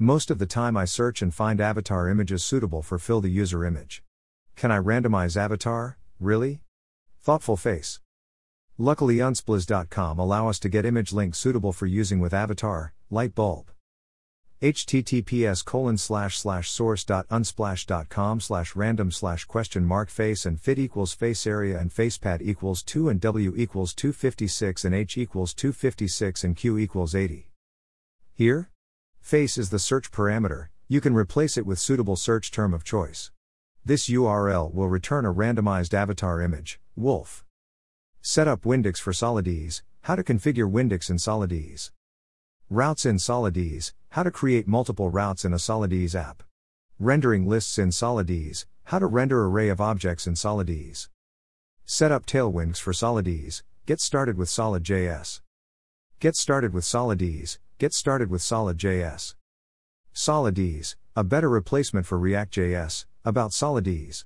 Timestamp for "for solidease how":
38.96-40.16